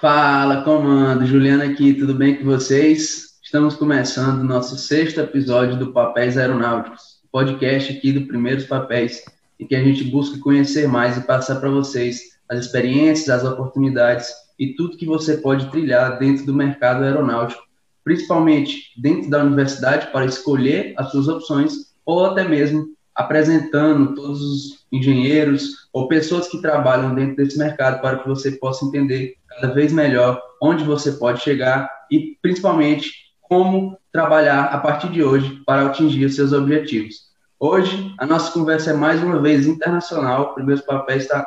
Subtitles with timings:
[0.00, 1.24] Fala, comando.
[1.24, 3.38] Juliana aqui, tudo bem com vocês?
[3.42, 9.24] Estamos começando nosso sexto episódio do Papéis Aeronáuticos, podcast aqui do Primeiros Papéis,
[9.58, 14.28] em que a gente busca conhecer mais e passar para vocês as experiências, as oportunidades
[14.58, 17.62] e tudo que você pode trilhar dentro do mercado aeronáutico,
[18.04, 21.72] principalmente dentro da universidade para escolher as suas opções
[22.04, 28.18] ou até mesmo apresentando todos os engenheiros ou pessoas que trabalham dentro desse mercado para
[28.18, 33.10] que você possa entender cada vez melhor onde você pode chegar e principalmente
[33.40, 37.26] como trabalhar a partir de hoje para atingir os seus objetivos.
[37.58, 41.46] Hoje a nossa conversa é mais uma vez internacional, o Primeiros Papéis está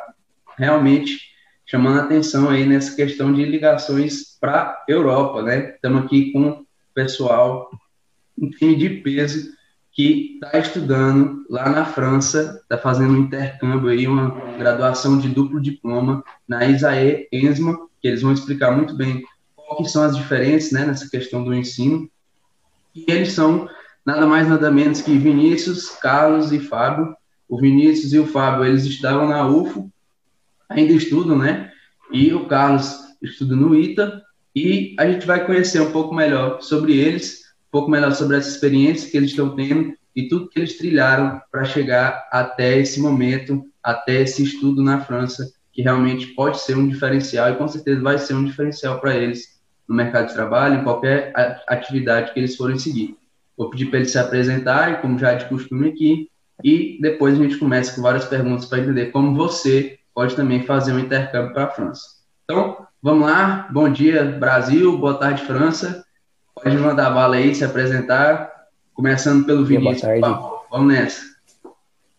[0.58, 1.30] realmente
[1.64, 5.74] chamando atenção aí nessa questão de ligações para Europa, né?
[5.74, 7.70] Estamos aqui com pessoal,
[8.36, 9.50] um time de peso
[9.92, 15.60] que está estudando lá na França, está fazendo um intercâmbio aí, uma graduação de duplo
[15.60, 19.22] diploma na Isae Ensma, que eles vão explicar muito bem
[19.54, 22.10] quais são as diferenças né, nessa questão do ensino.
[22.94, 23.68] E eles são
[24.04, 27.14] nada mais nada menos que Vinícius, Carlos e Fábio.
[27.48, 29.90] O Vinícius e o Fábio, eles estudavam na UFO,
[30.68, 31.72] ainda estudam, né?
[32.12, 34.22] E o Carlos estuda no ITA,
[34.54, 38.48] e a gente vai conhecer um pouco melhor sobre eles, um pouco melhor sobre essa
[38.48, 43.64] experiência que eles estão tendo e tudo que eles trilharam para chegar até esse momento,
[43.82, 48.18] até esse estudo na França, que realmente pode ser um diferencial e com certeza vai
[48.18, 51.32] ser um diferencial para eles no mercado de trabalho, em qualquer
[51.66, 53.16] atividade que eles forem seguir.
[53.56, 56.28] Vou pedir para eles se apresentarem, como já é de costume aqui,
[56.62, 60.92] e depois a gente começa com várias perguntas para entender como você pode também fazer
[60.92, 62.02] um intercâmbio para a França.
[62.44, 63.66] Então, vamos lá.
[63.70, 64.98] Bom dia, Brasil.
[64.98, 66.04] Boa tarde, França.
[66.54, 68.50] Pode mandar bala aí, se apresentar.
[68.92, 70.02] Começando pelo Vinícius.
[70.02, 70.66] Boa tarde.
[70.70, 71.22] Vamos nessa.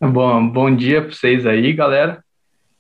[0.02, 2.23] Bom, bom dia para vocês aí, galera.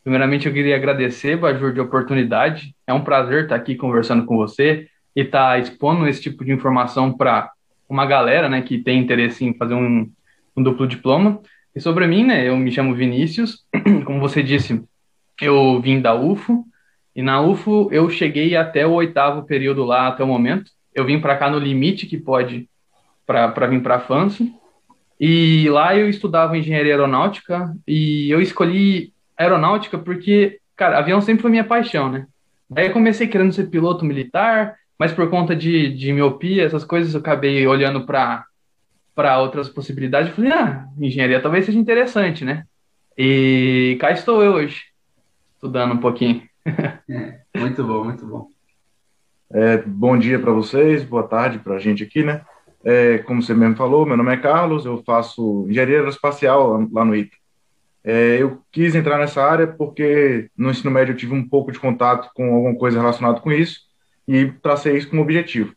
[0.03, 2.75] Primeiramente, eu queria agradecer, Bajur, de oportunidade.
[2.87, 7.11] É um prazer estar aqui conversando com você e estar expondo esse tipo de informação
[7.11, 7.51] para
[7.87, 10.09] uma galera né, que tem interesse em fazer um,
[10.55, 11.39] um duplo diploma.
[11.75, 13.63] E sobre mim, né, eu me chamo Vinícius.
[14.05, 14.83] Como você disse,
[15.39, 16.65] eu vim da UFO.
[17.15, 20.71] E na UFO eu cheguei até o oitavo período lá, até o momento.
[20.95, 22.67] Eu vim para cá no limite que pode
[23.25, 24.45] para vir para a França.
[25.19, 31.51] E lá eu estudava engenharia aeronáutica e eu escolhi aeronáutica porque, cara, avião sempre foi
[31.51, 32.25] minha paixão, né?
[32.69, 37.13] Daí eu comecei querendo ser piloto militar, mas por conta de, de miopia, essas coisas,
[37.13, 38.45] eu acabei olhando para
[39.13, 40.29] para outras possibilidades.
[40.29, 42.63] Eu falei, ah, engenharia talvez seja interessante, né?
[43.17, 44.83] E cá estou eu hoje,
[45.55, 46.43] estudando um pouquinho.
[47.09, 48.47] É, muito bom, muito bom.
[49.51, 52.41] É, bom dia para vocês, boa tarde para a gente aqui, né?
[52.83, 57.15] É, como você mesmo falou, meu nome é Carlos, eu faço engenharia aeroespacial lá no
[57.15, 57.35] ITA.
[58.03, 61.79] É, eu quis entrar nessa área porque no ensino médio eu tive um pouco de
[61.79, 63.81] contato com alguma coisa relacionada com isso
[64.27, 65.75] e tracei isso como objetivo.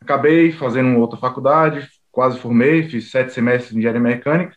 [0.00, 4.56] Acabei fazendo outra faculdade, quase formei, fiz sete semestres de engenharia mecânica.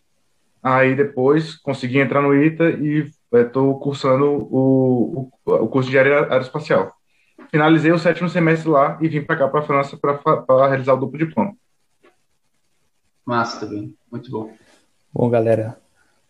[0.62, 5.98] Aí depois consegui entrar no ITA e estou é, cursando o, o, o, curso de
[5.98, 6.94] engenharia aeroespacial.
[7.50, 10.98] Finalizei o sétimo semestre lá e vim para cá, para a França, para realizar o
[10.98, 11.56] duplo diploma.
[13.26, 14.54] Massa também, muito bom.
[15.14, 15.80] Bom, galera,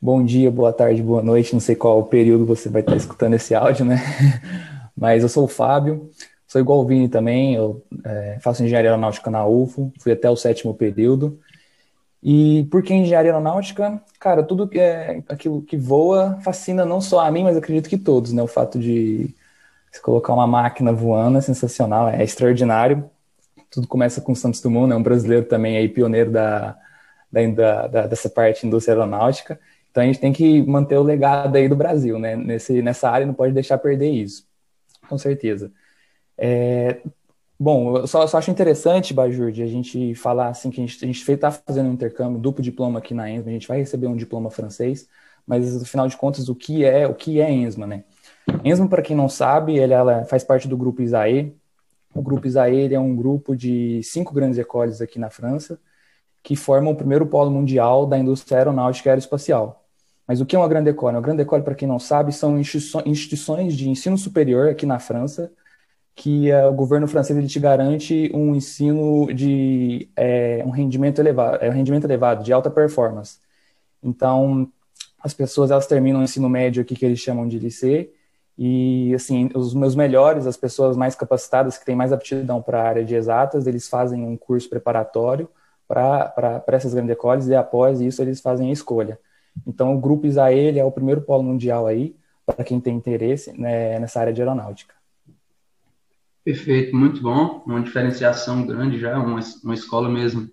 [0.01, 1.53] bom dia, boa tarde, boa noite.
[1.53, 3.97] Não sei qual período você vai estar escutando esse áudio, né?
[4.95, 6.09] Mas eu sou o Fábio,
[6.47, 10.35] sou igual o Vini também, eu é, faço engenharia aeronáutica na UFO, fui até o
[10.35, 11.39] sétimo período.
[12.21, 14.01] E por que engenharia aeronáutica?
[14.19, 17.97] Cara, tudo que é aquilo que voa fascina não só a mim, mas acredito que
[17.97, 18.41] todos, né?
[18.41, 19.35] O fato de
[19.91, 23.09] se colocar uma máquina voando é sensacional, é extraordinário.
[23.69, 24.95] Tudo começa com o Santos Dumont, né?
[24.95, 26.75] Um brasileiro também aí pioneiro da,
[27.31, 29.59] da, da, dessa parte de indústria aeronáutica.
[29.97, 32.35] Então a gente tem que manter o legado aí do Brasil, né?
[32.35, 34.45] Nesse, nessa área não pode deixar perder isso,
[35.09, 35.71] com certeza.
[36.37, 37.01] É,
[37.59, 41.31] bom, eu só, só, acho interessante, Bajur, de a gente falar assim que a gente,
[41.31, 44.51] está fazendo um intercâmbio, duplo diploma aqui na ENSMA, a gente vai receber um diploma
[44.51, 45.09] francês,
[45.47, 48.03] mas afinal de contas, o que é o que é ENSMA, né?
[48.63, 51.55] ENSMA, para quem não sabe, ele, ela faz parte do grupo ISAE.
[52.13, 55.79] O grupo ISAE é um grupo de cinco grandes écoles aqui na França,
[56.43, 59.86] que formam o primeiro polo mundial da indústria aeronáutica e aeroespacial.
[60.27, 61.15] Mas o que é uma grande école?
[61.15, 65.51] Uma grande école, para quem não sabe, são instituições de ensino superior aqui na França,
[66.15, 71.57] que uh, o governo francês ele te garante um ensino de é, um rendimento elevado,
[71.63, 73.39] é um rendimento elevado, de alta performance.
[74.03, 74.69] Então,
[75.23, 78.11] as pessoas elas terminam o ensino médio aqui que eles chamam de lycée
[78.57, 82.87] e assim, os meus melhores, as pessoas mais capacitadas que têm mais aptidão para a
[82.87, 85.47] área de exatas, eles fazem um curso preparatório
[85.87, 89.19] para essas grandes écoles e após isso eles fazem a escolha.
[89.65, 92.15] Então, o Grupo ISAE é o primeiro polo mundial aí,
[92.45, 94.95] para quem tem interesse né, nessa área de aeronáutica.
[96.43, 97.61] Perfeito, muito bom.
[97.65, 100.49] Uma diferenciação grande já, uma, uma escola mesmo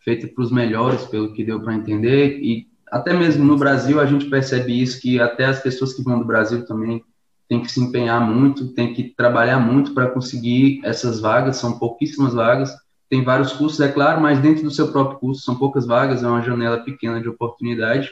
[0.00, 2.38] feita para os melhores, pelo que deu para entender.
[2.40, 6.18] E até mesmo no Brasil a gente percebe isso, que até as pessoas que vão
[6.18, 7.04] do Brasil também
[7.46, 12.32] têm que se empenhar muito, têm que trabalhar muito para conseguir essas vagas, são pouquíssimas
[12.32, 12.70] vagas.
[13.08, 16.28] Tem vários cursos, é claro, mas dentro do seu próprio curso são poucas vagas, é
[16.28, 18.10] uma janela pequena de oportunidade.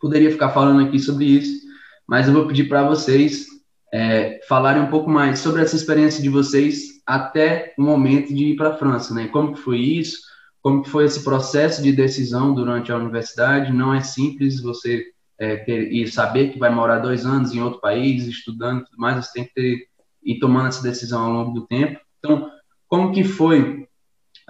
[0.00, 1.66] Poderia ficar falando aqui sobre isso,
[2.06, 3.46] mas eu vou pedir para vocês
[3.92, 8.56] é, falarem um pouco mais sobre essa experiência de vocês até o momento de ir
[8.56, 9.28] para a França, né?
[9.28, 10.18] Como que foi isso?
[10.62, 13.72] Como que foi esse processo de decisão durante a universidade?
[13.72, 15.04] Não é simples você
[15.38, 18.98] é, ter, e saber que vai morar dois anos em outro país, estudando e tudo
[18.98, 19.88] mais, você tem que ter,
[20.24, 22.00] ir tomando essa decisão ao longo do tempo.
[22.18, 22.50] Então,
[22.88, 23.88] como que foi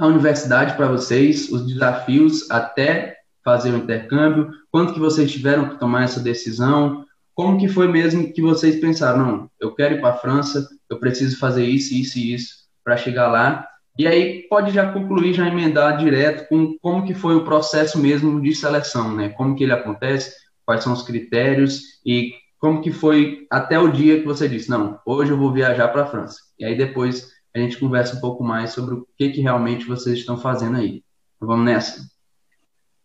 [0.03, 5.79] a universidade para vocês, os desafios até fazer o intercâmbio, quanto que vocês tiveram que
[5.79, 10.15] tomar essa decisão, como que foi mesmo que vocês pensaram, não, eu quero ir para
[10.15, 13.65] a França, eu preciso fazer isso, isso e isso para chegar lá.
[13.97, 18.41] E aí pode já concluir, já emendar direto com como que foi o processo mesmo
[18.41, 19.29] de seleção, né?
[19.29, 20.35] Como que ele acontece,
[20.67, 24.99] quais são os critérios e como que foi até o dia que você disse, não,
[25.07, 26.41] hoje eu vou viajar para a França.
[26.59, 30.19] E aí depois a gente conversa um pouco mais sobre o que que realmente vocês
[30.19, 31.03] estão fazendo aí.
[31.37, 32.07] Então, vamos nessa.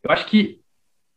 [0.03, 0.61] Eu acho que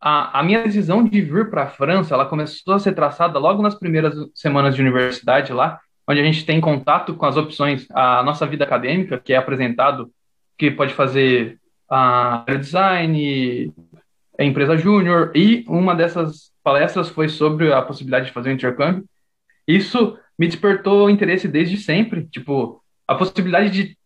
[0.00, 3.62] a, a minha decisão de vir para a França, ela começou a ser traçada logo
[3.62, 5.78] nas primeiras semanas de universidade lá,
[6.08, 10.10] onde a gente tem contato com as opções, a nossa vida acadêmica, que é apresentado,
[10.58, 13.72] que pode fazer a design,
[14.38, 19.04] a empresa júnior, e uma dessas palestras foi sobre a possibilidade de fazer um intercâmbio.
[19.68, 22.79] Isso me despertou interesse desde sempre, tipo,
[23.10, 23.98] a possibilidade de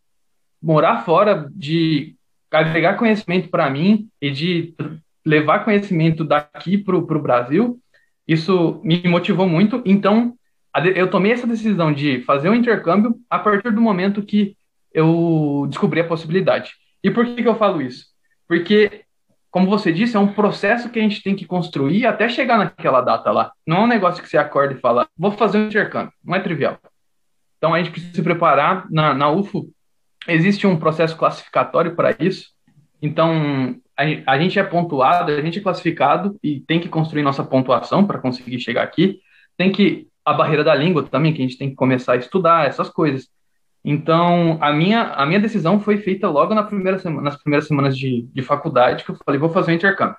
[0.62, 2.17] morar fora, de
[2.51, 4.75] agregar conhecimento para mim e de
[5.23, 7.79] levar conhecimento daqui para o Brasil,
[8.27, 9.83] isso me motivou muito.
[9.85, 10.33] Então,
[10.95, 14.56] eu tomei essa decisão de fazer um intercâmbio a partir do momento que
[14.91, 16.73] eu descobri a possibilidade.
[17.03, 18.06] E por que, que eu falo isso?
[18.49, 19.03] Porque,
[19.51, 23.03] como você disse, é um processo que a gente tem que construir até chegar naquela
[23.03, 23.53] data lá.
[23.67, 26.15] Não é um negócio que você acorda e fala, vou fazer um intercâmbio.
[26.25, 26.79] Não é trivial.
[27.64, 28.87] Então, a gente precisa se preparar.
[28.90, 29.70] Na, na UFO,
[30.28, 32.50] existe um processo classificatório para isso.
[33.00, 38.06] Então, a, gente é pontuado, a gente é classificado e tem que construir nossa pontuação
[38.06, 39.19] para conseguir chegar aqui.
[39.56, 42.69] Tem que a barreira da língua também, que a gente tem que começar a estudar
[42.69, 43.31] essas coisas.
[43.82, 47.96] Então, a minha, a minha decisão foi feita logo na primeira semana, nas primeiras semanas
[47.96, 50.19] de, de faculdade, que eu falei, vou fazer um intercâmbio.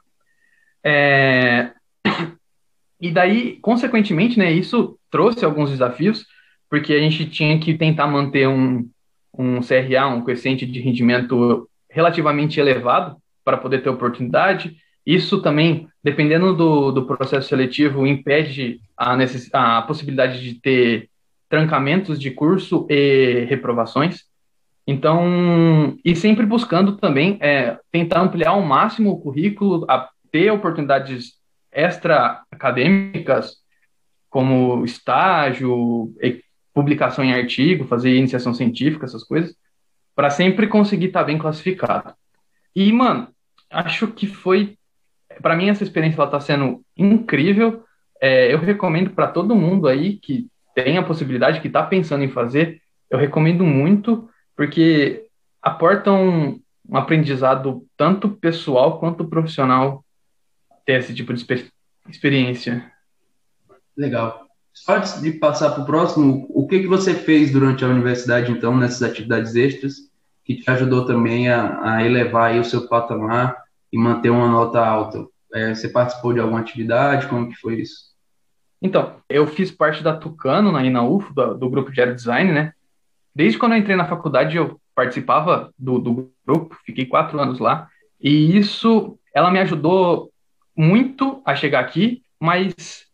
[0.84, 1.74] É...
[2.98, 6.26] E daí, consequentemente, né, isso trouxe alguns desafios,
[6.76, 8.86] porque a gente tinha que tentar manter um,
[9.34, 14.76] um CRA, um coeficiente de rendimento relativamente elevado, para poder ter oportunidade.
[15.06, 21.10] Isso também, dependendo do, do processo seletivo, impede a, necess, a possibilidade de ter
[21.48, 24.24] trancamentos de curso e reprovações.
[24.86, 31.36] Então, e sempre buscando também é, tentar ampliar ao máximo o currículo, a ter oportunidades
[31.72, 33.64] extra-acadêmicas,
[34.36, 36.14] como estágio,
[36.76, 39.56] publicação em artigo, fazer iniciação científica, essas coisas,
[40.14, 42.14] para sempre conseguir estar tá bem classificado.
[42.76, 43.30] E, mano,
[43.72, 44.78] acho que foi,
[45.42, 47.84] para mim essa experiência está sendo incrível.
[48.22, 52.30] É, eu recomendo para todo mundo aí que tem a possibilidade, que está pensando em
[52.30, 55.26] fazer, eu recomendo muito, porque
[55.62, 56.60] aporta um,
[56.92, 60.04] aprendizado tanto pessoal quanto profissional
[60.86, 61.70] ter esse tipo de exper
[62.10, 62.92] experiência.
[63.96, 64.45] Legal.
[64.88, 68.76] Antes de passar para o próximo, o que, que você fez durante a universidade, então,
[68.78, 69.96] nessas atividades extras,
[70.44, 73.58] que te ajudou também a, a elevar o seu patamar
[73.92, 75.26] e manter uma nota alta?
[75.54, 77.28] É, você participou de alguma atividade?
[77.28, 78.14] Como que foi isso?
[78.82, 82.74] Então, eu fiz parte da Tucano, aí na UFO, do, do grupo de Design, né?
[83.34, 87.90] Desde quando eu entrei na faculdade, eu participava do, do grupo, fiquei quatro anos lá,
[88.22, 90.32] e isso, ela me ajudou
[90.76, 93.06] muito a chegar aqui, mas,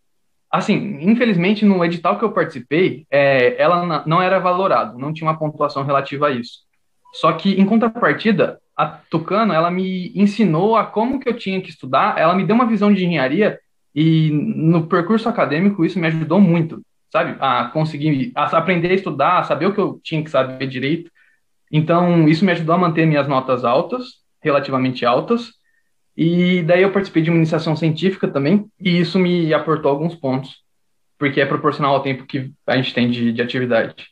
[0.52, 5.38] assim, infelizmente, no edital que eu participei, é, ela não era valorado, não tinha uma
[5.40, 6.60] pontuação relativa a isso.
[7.14, 11.70] Só que, em contrapartida, a Tucano, ela me ensinou a como que eu tinha que
[11.70, 13.60] estudar, ela me deu uma visão de engenharia
[13.94, 16.82] e no percurso acadêmico isso me ajudou muito,
[17.12, 17.36] sabe?
[17.40, 21.12] A conseguir a aprender a estudar, a saber o que eu tinha que saber direito.
[21.72, 25.52] Então, isso me ajudou a manter minhas notas altas, relativamente altas.
[26.16, 30.58] E daí eu participei de uma iniciação científica também, e isso me aportou alguns pontos,
[31.18, 34.08] porque é proporcional ao tempo que a gente tem de, de atividade.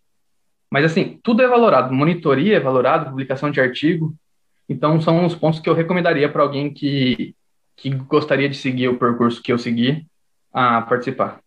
[0.71, 1.93] Mas, assim, tudo é valorado.
[1.93, 4.15] Monitoria é valorado, publicação de artigo.
[4.67, 7.35] Então, são os pontos que eu recomendaria para alguém que,
[7.75, 10.05] que gostaria de seguir o percurso que eu segui
[10.53, 11.39] a participar.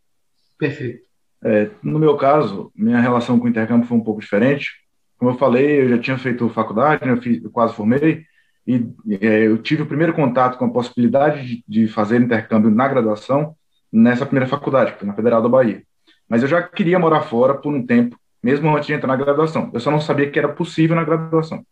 [0.58, 1.02] Perfeito.
[1.44, 4.70] É, no meu caso, minha relação com o intercâmbio foi um pouco diferente.
[5.18, 8.24] Como eu falei, eu já tinha feito faculdade, né, eu, fiz, eu quase formei,
[8.66, 8.86] e
[9.20, 13.56] é, eu tive o primeiro contato com a possibilidade de, de, fazer intercâmbio na graduação
[13.92, 15.82] nessa primeira faculdade, na Federal da Bahia.
[16.28, 19.70] Mas eu já queria morar fora por um tempo, mesmo antes de entrar na graduação.
[19.72, 21.64] Eu só não sabia que era possível na graduação.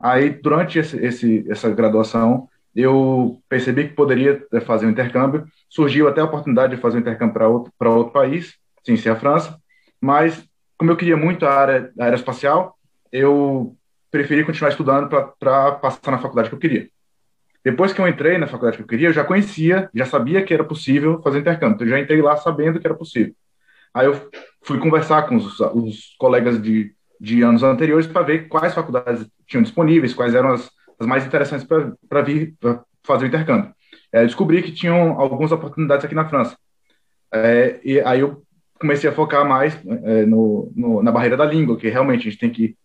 [0.00, 5.46] Aí, durante esse, esse, essa graduação, eu percebi que poderia é, fazer um intercâmbio.
[5.70, 9.16] Surgiu até a oportunidade de fazer um intercâmbio para outro, outro país, sem ser a
[9.16, 9.56] França,
[10.00, 10.44] mas
[10.76, 12.76] como eu queria muito a área, a área espacial,
[13.10, 13.74] eu
[14.14, 15.08] preferi continuar estudando
[15.40, 16.88] para passar na faculdade que eu queria.
[17.64, 20.54] Depois que eu entrei na faculdade que eu queria, eu já conhecia, já sabia que
[20.54, 21.74] era possível fazer intercâmbio.
[21.74, 23.34] Então, eu já entrei lá sabendo que era possível.
[23.92, 24.14] Aí eu
[24.62, 29.64] fui conversar com os, os colegas de, de anos anteriores para ver quais faculdades tinham
[29.64, 31.66] disponíveis, quais eram as, as mais interessantes
[32.08, 33.74] para vir pra fazer o intercâmbio.
[34.12, 36.56] É, descobri que tinham algumas oportunidades aqui na França.
[37.32, 38.44] É, e aí eu
[38.78, 42.38] comecei a focar mais é, no, no, na barreira da língua, que realmente a gente
[42.38, 42.76] tem que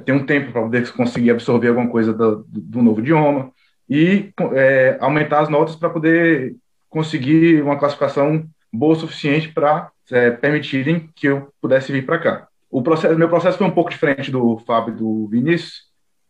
[0.00, 3.50] ter um tempo para poder conseguir absorver alguma coisa do, do novo idioma
[3.88, 6.56] e é, aumentar as notas para poder
[6.88, 12.48] conseguir uma classificação boa o suficiente para é, permitirem que eu pudesse vir para cá.
[12.70, 15.84] O processo, meu processo foi um pouco diferente do Fábio e do Vinícius,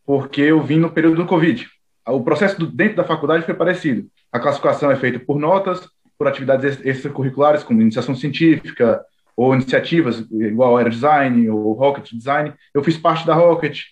[0.06, 1.66] porque eu vim no período do Covid.
[2.06, 4.08] O processo do, dentro da faculdade foi parecido.
[4.32, 9.04] A classificação é feita por notas, por atividades extracurriculares, como iniciação científica,
[9.38, 12.52] ou iniciativas, igual era design, ou rocket design.
[12.74, 13.82] Eu fiz parte da Rocket,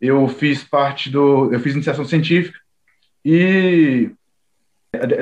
[0.00, 1.52] eu fiz parte do.
[1.52, 2.58] Eu fiz iniciação científica,
[3.22, 4.10] e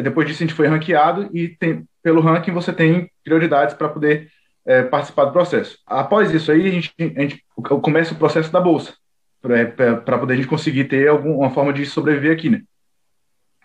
[0.04, 4.30] depois disso a gente foi ranqueado, e tem, pelo ranking você tem prioridades para poder
[4.64, 5.76] é, participar do processo.
[5.84, 7.44] Após isso aí, a gente, a gente
[7.82, 8.94] começa o processo da bolsa
[9.40, 12.62] para poder a gente conseguir ter alguma forma de sobreviver aqui, né?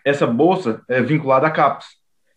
[0.04, 1.86] Essa bolsa é vinculada à CAPES,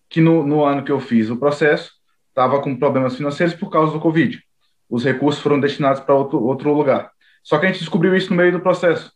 [0.07, 1.99] que no, no ano que eu fiz o processo,
[2.31, 4.41] estava com problemas financeiros por causa do Covid.
[4.89, 7.11] Os recursos foram destinados para outro, outro lugar.
[7.43, 9.11] Só que a gente descobriu isso no meio do processo.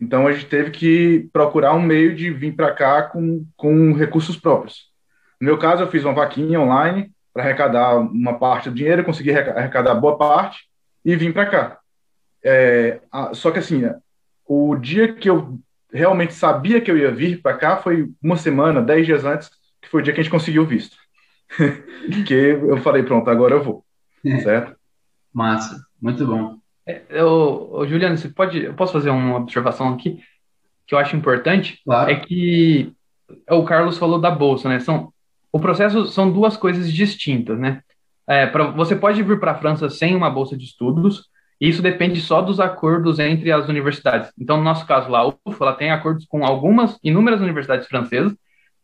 [0.00, 4.36] Então a gente teve que procurar um meio de vir para cá com, com recursos
[4.36, 4.90] próprios.
[5.40, 9.30] No meu caso, eu fiz uma vaquinha online para arrecadar uma parte do dinheiro, consegui
[9.30, 10.64] arrecadar boa parte
[11.04, 11.78] e vim para cá.
[12.42, 13.00] É,
[13.32, 13.82] só que assim,
[14.46, 15.58] o dia que eu
[15.92, 19.88] realmente sabia que eu ia vir para cá foi uma semana, dez dias antes, que
[19.88, 20.96] foi o dia que a gente conseguiu o visto.
[22.26, 23.84] que eu falei, pronto, agora eu vou.
[24.24, 24.40] É.
[24.40, 24.76] Certo?
[25.32, 26.58] Massa, muito bom.
[26.86, 30.20] É, eu, Juliano, você pode, eu posso fazer uma observação aqui
[30.86, 31.80] que eu acho importante?
[31.84, 32.10] Claro.
[32.10, 32.92] É que
[33.50, 34.78] o Carlos falou da bolsa, né?
[34.78, 35.12] São,
[35.52, 37.82] o processo são duas coisas distintas, né?
[38.28, 41.28] É, pra, você pode vir para a França sem uma bolsa de estudos,
[41.60, 44.30] e isso depende só dos acordos entre as universidades.
[44.38, 48.34] Então, no nosso caso lá, a UFA ela tem acordos com algumas, inúmeras universidades francesas.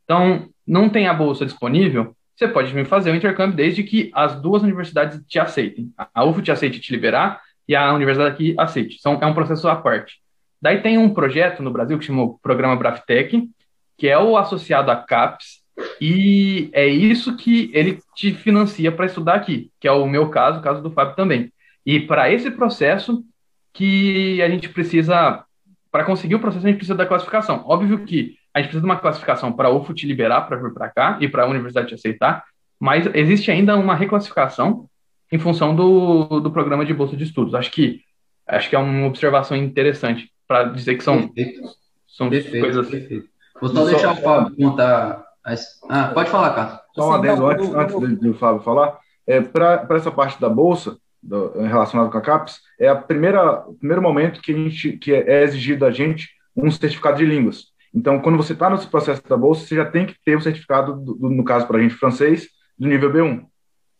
[0.05, 4.41] Então, não tem a bolsa disponível, você pode vir fazer o intercâmbio desde que as
[4.41, 5.93] duas universidades te aceitem.
[6.13, 8.97] A UFA te aceite te liberar e a universidade aqui aceite.
[8.99, 10.21] Então, é um processo à parte.
[10.61, 13.49] Daí tem um projeto no Brasil que chama o Programa Braftec,
[13.97, 15.63] que é o associado à CAPES,
[16.01, 20.59] e é isso que ele te financia para estudar aqui, que é o meu caso,
[20.59, 21.53] o caso do Fábio também.
[21.87, 23.25] E para esse processo
[23.73, 25.45] que a gente precisa,
[25.91, 27.65] para conseguir o processo, a gente precisa da classificação.
[27.67, 30.73] Óbvio que a gente precisa de uma classificação para a UFO te liberar para vir
[30.73, 32.45] para cá e para a universidade te aceitar,
[32.79, 34.89] mas existe ainda uma reclassificação
[35.31, 37.55] em função do, do programa de bolsa de estudos.
[37.55, 38.01] Acho que
[38.47, 41.61] acho que é uma observação interessante para dizer que são, perfeito.
[42.07, 42.89] são perfeito, coisas.
[42.89, 43.29] Perfeito.
[43.61, 45.25] Vou só, só deixar o Fábio contar.
[45.45, 45.81] As...
[45.89, 46.81] Ah, pode falar, Carlos.
[46.95, 48.99] Só um adendo antes, antes do Fábio falar.
[49.27, 53.75] É, para essa parte da bolsa, do, relacionado com a CAPES, é a primeira, o
[53.75, 57.72] primeiro momento que, a gente, que é exigido da gente um certificado de línguas.
[57.95, 60.95] Então, quando você está nesse processo da bolsa, você já tem que ter o certificado,
[60.95, 63.45] do, do, no caso para a gente francês, do nível B1,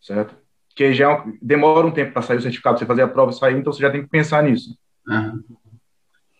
[0.01, 0.35] certo?
[0.75, 3.35] Que já é demora um tempo para sair o certificado, você fazer a prova e
[3.35, 4.75] sair, então você já tem que pensar nisso.
[5.07, 5.43] Uhum.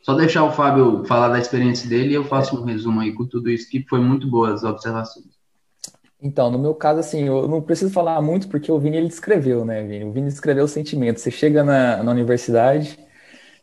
[0.02, 3.26] Só deixar o Fábio falar da experiência dele e eu faço um resumo aí com
[3.26, 5.28] tudo isso, que foi muito boa as observações.
[6.22, 9.64] Então, no meu caso, assim, eu não preciso falar muito porque o Vini ele descreveu,
[9.64, 10.06] né, Vini?
[10.06, 11.20] O Vini descreveu o sentimento.
[11.20, 12.98] Você chega na, na universidade,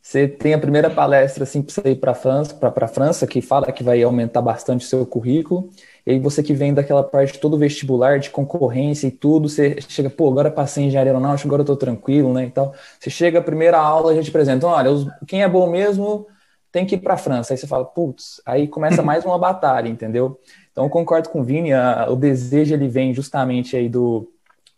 [0.02, 3.70] você tem a primeira palestra, assim, para ir para a França, para França, que fala
[3.70, 5.68] que vai aumentar bastante o seu currículo.
[6.06, 10.08] E aí você que vem daquela parte todo vestibular, de concorrência e tudo, você chega,
[10.08, 12.74] pô, agora passei em engenharia aeronáutica, agora eu tô tranquilo, né, e tal.
[12.98, 16.26] Você chega, a primeira aula, a gente apresenta, olha, os, quem é bom mesmo
[16.72, 17.52] tem que ir para a França.
[17.52, 20.40] Aí você fala, putz, aí começa mais uma batalha, entendeu?
[20.72, 24.32] Então, concordo com o Vini, a, o desejo ele vem justamente aí do.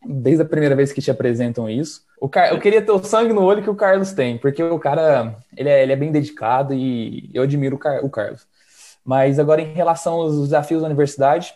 [0.04, 2.02] Desde a primeira vez que te apresentam isso.
[2.22, 2.52] O Car...
[2.52, 5.68] Eu queria ter o sangue no olho que o Carlos tem, porque o cara ele
[5.68, 8.04] é, ele é bem dedicado e eu admiro o, Car...
[8.04, 8.46] o Carlos.
[9.04, 11.54] Mas agora, em relação aos desafios da universidade,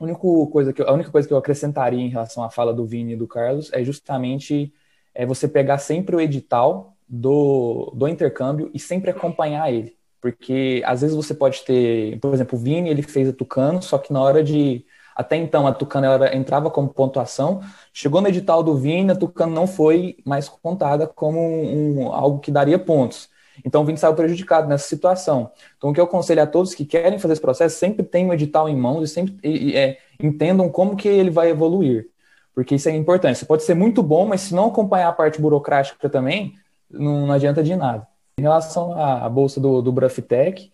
[0.00, 0.20] A única
[0.52, 3.14] coisa que eu, a única coisa que eu acrescentaria em relação à fala do Vini
[3.14, 4.72] e do Carlos é justamente
[5.14, 9.96] é você pegar sempre o edital do, do intercâmbio e sempre acompanhar ele.
[10.20, 13.98] Porque às vezes você pode ter, por exemplo, o Vini, ele fez a Tucano, só
[13.98, 14.84] que na hora de.
[15.18, 17.60] Até então a Tucano ela entrava como pontuação,
[17.92, 22.52] chegou no edital do Vini, a Tucano não foi mais contada como um, algo que
[22.52, 23.28] daria pontos.
[23.64, 25.50] Então o Vini saiu prejudicado nessa situação.
[25.76, 28.32] Então o que eu aconselho a todos que querem fazer esse processo, sempre tenham um
[28.32, 32.10] edital em mãos e sempre e, é, entendam como que ele vai evoluir.
[32.54, 33.40] Porque isso é importante.
[33.40, 36.54] Você pode ser muito bom, mas se não acompanhar a parte burocrática também,
[36.88, 38.06] não, não adianta de nada.
[38.38, 40.70] Em relação à bolsa do, do Braftec,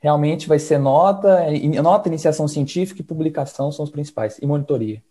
[0.00, 1.46] realmente vai ser nota,
[1.82, 5.02] nota, iniciação científica e publicação são os principais, e monitoria.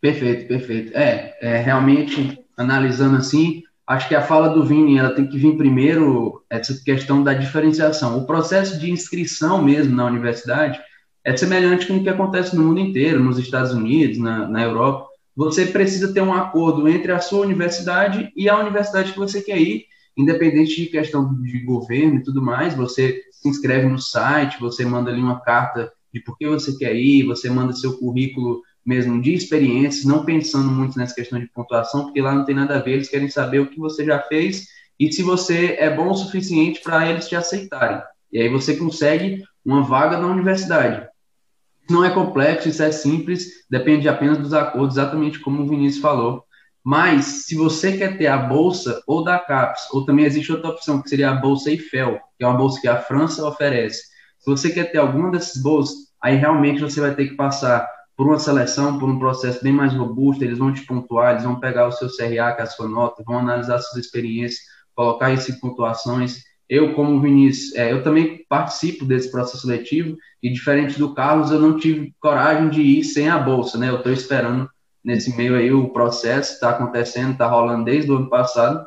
[0.00, 0.96] Perfeito, perfeito.
[0.96, 5.56] É, é realmente, analisando assim, acho que a fala do Vini, ela tem que vir
[5.56, 8.18] primeiro, essa questão da diferenciação.
[8.18, 10.80] O processo de inscrição mesmo na universidade
[11.24, 15.06] é semelhante com o que acontece no mundo inteiro, nos Estados Unidos, na, na Europa.
[15.36, 19.58] Você precisa ter um acordo entre a sua universidade e a universidade que você quer
[19.58, 24.84] ir, independente de questão de governo e tudo mais, você se inscreve no site, você
[24.84, 29.20] manda ali uma carta de por que você quer ir, você manda seu currículo mesmo
[29.20, 32.80] de experiências, não pensando muito nessa questão de pontuação, porque lá não tem nada a
[32.80, 34.66] ver, eles querem saber o que você já fez
[34.98, 38.02] e se você é bom o suficiente para eles te aceitarem.
[38.32, 41.08] E aí você consegue uma vaga na universidade.
[41.88, 46.44] Não é complexo, isso é simples, depende apenas dos acordos, exatamente como o Vinícius falou.
[46.84, 51.00] Mas, se você quer ter a bolsa ou da CAPES, ou também existe outra opção,
[51.00, 54.02] que seria a bolsa Eiffel, que é uma bolsa que a França oferece.
[54.38, 58.26] Se você quer ter alguma dessas bolsas, aí realmente você vai ter que passar por
[58.26, 61.86] uma seleção, por um processo bem mais robusto, eles vão te pontuar, eles vão pegar
[61.86, 64.60] o seu CRA, que é a sua nota, vão analisar suas experiências,
[64.94, 66.42] colocar isso em pontuações.
[66.68, 71.60] Eu, como Vinícius, é, eu também participo desse processo seletivo, e diferente do Carlos, eu
[71.60, 73.88] não tive coragem de ir sem a bolsa, né?
[73.88, 74.68] Eu estou esperando
[75.04, 78.84] nesse meio aí o processo está acontecendo, está rolando desde o ano passado,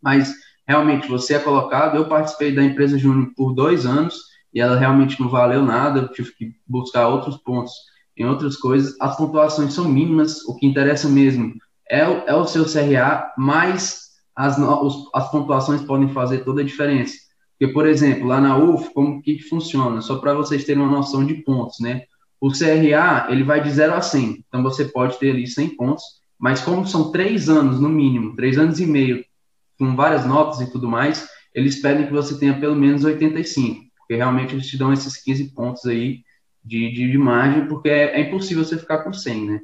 [0.00, 0.32] mas
[0.66, 1.96] realmente você é colocado.
[1.96, 4.16] Eu participei da empresa Júnior por dois anos
[4.52, 7.72] e ela realmente não valeu nada, eu tive que buscar outros pontos
[8.16, 8.94] em outras coisas.
[9.00, 11.54] As pontuações são mínimas, o que interessa mesmo
[11.88, 14.04] é o, é o seu CRA, mas
[14.34, 17.14] as, os, as pontuações podem fazer toda a diferença.
[17.58, 20.00] Porque, por exemplo, lá na UF, como que funciona?
[20.00, 22.02] Só para vocês terem uma noção de pontos, né?
[22.44, 26.04] O CRA, ele vai de 0 a 100, então você pode ter ali 100 pontos,
[26.38, 29.24] mas como são três anos no mínimo, três anos e meio,
[29.78, 34.16] com várias notas e tudo mais, eles pedem que você tenha pelo menos 85, porque
[34.16, 36.20] realmente eles te dão esses 15 pontos aí
[36.62, 39.60] de, de, de margem, porque é, é, impossível você ficar com 100, né?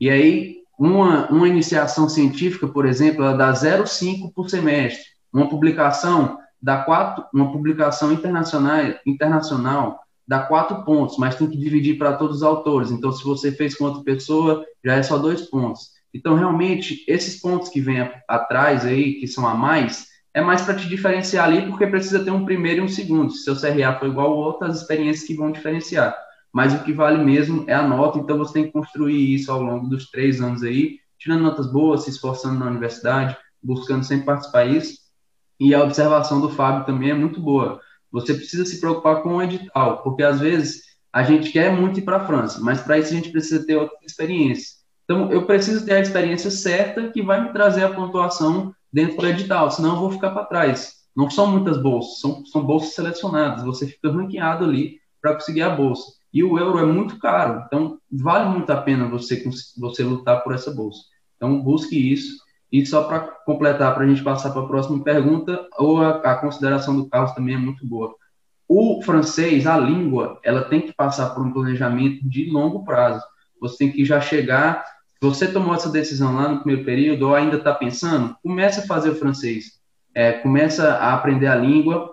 [0.00, 5.04] E aí, uma, uma iniciação científica, por exemplo, ela dá 0,5 por semestre.
[5.30, 10.01] Uma publicação dá quatro, uma publicação internacional, internacional
[10.32, 12.90] dá quatro pontos, mas tem que dividir para todos os autores.
[12.90, 15.90] Então, se você fez com outra pessoa, já é só dois pontos.
[16.14, 20.74] Então, realmente, esses pontos que vêm atrás aí, que são a mais, é mais para
[20.74, 23.30] te diferenciar ali, porque precisa ter um primeiro e um segundo.
[23.30, 26.16] Se seu CRA for igual ao outro, as experiências que vão diferenciar.
[26.50, 29.62] Mas o que vale mesmo é a nota, então você tem que construir isso ao
[29.62, 34.66] longo dos três anos aí, tirando notas boas, se esforçando na universidade, buscando sempre participar
[34.66, 34.96] disso.
[35.60, 39.42] E a observação do Fábio também é muito boa você precisa se preocupar com o
[39.42, 43.12] edital, porque às vezes a gente quer muito ir para a França, mas para isso
[43.12, 44.76] a gente precisa ter outra experiência.
[45.04, 49.26] Então, eu preciso ter a experiência certa que vai me trazer a pontuação dentro do
[49.26, 51.02] edital, senão eu vou ficar para trás.
[51.14, 55.70] Não são muitas bolsas, são, são bolsas selecionadas, você fica ranqueado ali para conseguir a
[55.70, 56.12] bolsa.
[56.32, 59.44] E o euro é muito caro, então vale muito a pena você,
[59.76, 61.00] você lutar por essa bolsa.
[61.36, 62.41] Então, busque isso
[62.72, 66.36] e só para completar, para a gente passar para a próxima pergunta, ou a, a,
[66.36, 68.14] consideração do Carlos também é muito boa.
[68.66, 73.22] O francês, a língua, ela tem que passar por um planejamento de longo prazo.
[73.60, 74.82] Você tem que já chegar.
[75.20, 79.10] Você tomou essa decisão lá no primeiro período, ou ainda está pensando, comece a fazer
[79.10, 79.78] o francês.
[80.14, 82.10] É, começa a aprender a língua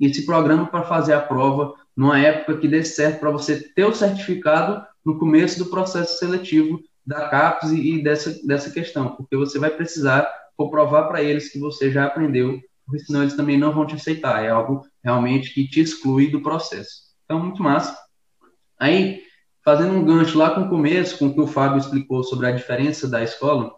[0.00, 3.84] e se programa para fazer a prova numa época que dê certo para você ter
[3.84, 6.80] o certificado no começo do processo seletivo
[7.10, 11.90] da CAPES e, dessa, dessa questão, porque você vai precisar comprovar para eles que você
[11.90, 14.44] já aprendeu, porque senão eles também não vão te aceitar.
[14.44, 17.10] É algo realmente que te exclui do processo.
[17.24, 17.98] Então, muito massa.
[18.78, 19.22] Aí,
[19.64, 22.52] fazendo um gancho lá com o começo, com o que o Fábio explicou sobre a
[22.52, 23.72] diferença da escola,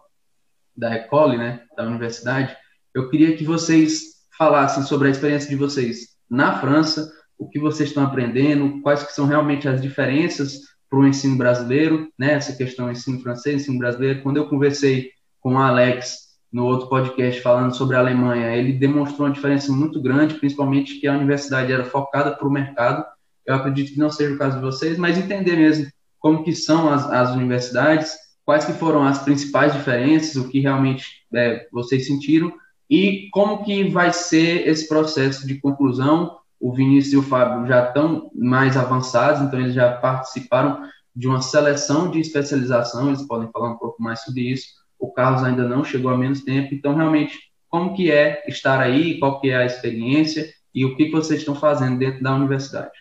[0.77, 2.55] da Ecole, né, da universidade,
[2.93, 7.89] eu queria que vocês falassem sobre a experiência de vocês na França, o que vocês
[7.89, 12.33] estão aprendendo, quais que são realmente as diferenças para o ensino brasileiro, né?
[12.33, 14.21] Essa questão ensino francês, ensino brasileiro.
[14.21, 16.19] Quando eu conversei com o Alex
[16.51, 21.07] no outro podcast falando sobre a Alemanha, ele demonstrou uma diferença muito grande, principalmente que
[21.07, 23.03] a universidade era focada para o mercado.
[23.43, 25.87] Eu acredito que não seja o caso de vocês, mas entender mesmo
[26.19, 28.13] como que são as, as universidades,
[28.45, 32.53] quais que foram as principais diferenças, o que realmente é, vocês sentiram
[32.87, 36.37] e como que vai ser esse processo de conclusão.
[36.63, 40.81] O Vinícius e o Fábio já estão mais avançados, então eles já participaram
[41.13, 44.67] de uma seleção de especialização, eles podem falar um pouco mais sobre isso.
[44.97, 49.19] O Carlos ainda não chegou há menos tempo, então realmente como que é estar aí,
[49.19, 52.93] qual que é a experiência e o que vocês estão fazendo dentro da universidade.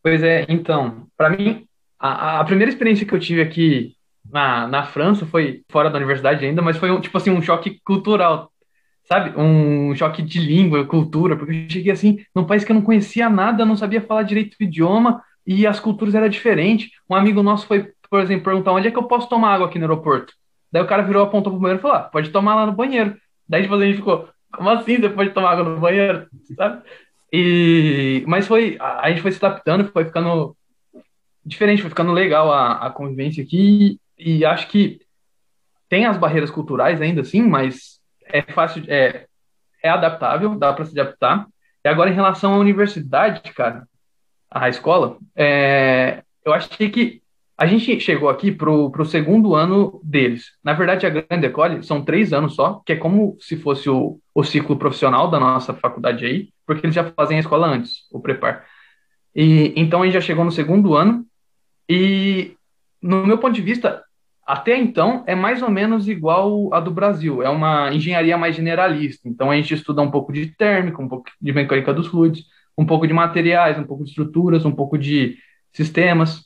[0.00, 1.66] Pois é, então, para mim,
[1.98, 3.96] a, a, primeira experiência que eu tive aqui
[4.30, 8.48] na, na França foi fora da universidade ainda, mas foi tipo assim, um choque cultural,
[9.06, 9.38] sabe?
[9.40, 13.30] Um choque de língua, cultura, porque eu cheguei assim, num país que eu não conhecia
[13.30, 16.90] nada, não sabia falar direito o idioma e as culturas eram diferentes.
[17.08, 19.78] Um amigo nosso foi, por exemplo, perguntar onde é que eu posso tomar água aqui
[19.78, 20.34] no aeroporto.
[20.70, 23.16] Daí o cara virou, apontou pro banheiro e falou: ah, pode tomar lá no banheiro.
[23.48, 26.26] Daí tipo, a gente ficou, como assim você pode tomar água no banheiro?
[26.56, 26.82] Sabe?
[27.32, 30.56] E, mas foi, a, a gente foi se adaptando, foi ficando
[31.44, 34.00] diferente, foi ficando legal a, a convivência aqui.
[34.18, 35.00] E acho que
[35.88, 37.95] tem as barreiras culturais ainda assim, mas
[38.38, 39.26] é fácil, é,
[39.82, 41.46] é adaptável, dá para se adaptar.
[41.84, 43.86] E agora, em relação à universidade, cara,
[44.50, 47.22] a escola, é, eu achei que
[47.58, 50.52] a gente chegou aqui para o segundo ano deles.
[50.62, 54.20] Na verdade, a Grande École são três anos só, que é como se fosse o,
[54.34, 58.20] o ciclo profissional da nossa faculdade aí, porque eles já fazem a escola antes, o
[58.20, 58.66] prepar.
[59.34, 61.24] E então a gente já chegou no segundo ano
[61.88, 62.54] e
[63.00, 64.02] no meu ponto de vista,
[64.46, 67.42] até então é mais ou menos igual a do Brasil.
[67.42, 69.28] É uma engenharia mais generalista.
[69.28, 72.46] Então a gente estuda um pouco de térmica, um pouco de mecânica dos fluidos,
[72.78, 75.36] um pouco de materiais, um pouco de estruturas, um pouco de
[75.72, 76.44] sistemas.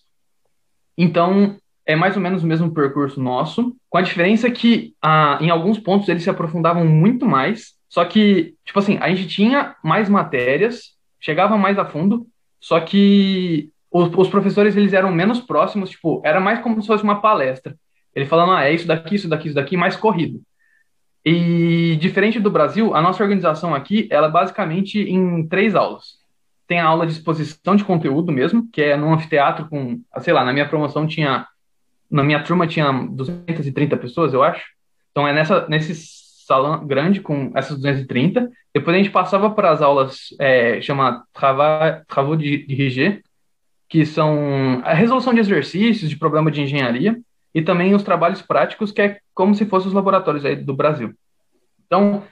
[0.97, 5.51] Então, é mais ou menos o mesmo percurso nosso, com a diferença que ah, em
[5.51, 10.09] alguns pontos eles se aprofundavam muito mais, só que, tipo assim, a gente tinha mais
[10.09, 12.27] matérias, chegava mais a fundo,
[12.61, 17.03] só que os, os professores eles eram menos próximos, tipo, era mais como se fosse
[17.03, 17.77] uma palestra.
[18.15, 20.41] Ele falando, ah, é isso daqui, isso daqui, isso daqui, mais corrido.
[21.25, 26.21] E diferente do Brasil, a nossa organização aqui, ela é basicamente em três aulas
[26.71, 30.45] tem a aula de exposição de conteúdo mesmo, que é num anfiteatro com, sei lá,
[30.45, 31.45] na minha promoção tinha,
[32.09, 34.67] na minha turma tinha 230 pessoas, eu acho.
[35.11, 35.97] Então é nessa, nesse
[36.47, 38.49] salão grande com essas 230.
[38.73, 43.21] Depois a gente passava para as aulas, é, chama Travaux de, de RG,
[43.89, 47.21] que são a resolução de exercícios, de problema de engenharia,
[47.55, 51.15] e também os trabalhos práticos, que é como se fossem os laboratórios aí do Brasil.
[51.87, 52.23] Então,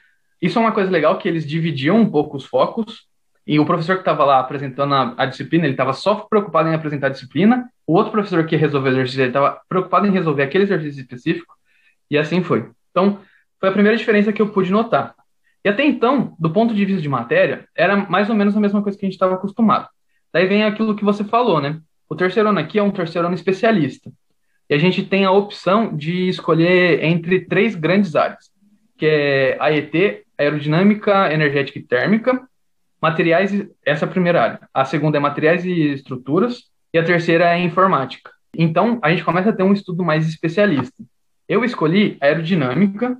[0.40, 3.06] isso é uma coisa legal, que eles dividiam um pouco os focos,
[3.46, 6.74] e o professor que estava lá apresentando a, a disciplina, ele estava só preocupado em
[6.74, 10.10] apresentar a disciplina, o outro professor que ia resolver o exercício, ele estava preocupado em
[10.10, 11.54] resolver aquele exercício específico,
[12.10, 12.70] e assim foi.
[12.90, 13.20] Então,
[13.58, 15.14] foi a primeira diferença que eu pude notar.
[15.64, 18.82] E até então, do ponto de vista de matéria, era mais ou menos a mesma
[18.82, 19.88] coisa que a gente estava acostumado.
[20.32, 21.80] Daí vem aquilo que você falou, né?
[22.08, 24.10] O terceiro ano aqui é um terceiro ano especialista.
[24.68, 28.50] E a gente tem a opção de escolher entre três grandes áreas,
[28.96, 32.46] que é AET, aerodinâmica, energética e térmica,
[33.00, 33.50] materiais,
[33.84, 34.60] essa é a primeira área.
[34.74, 38.30] A segunda é materiais e estruturas, e a terceira é informática.
[38.54, 41.02] Então, a gente começa a ter um estudo mais especialista.
[41.48, 43.16] Eu escolhi aerodinâmica,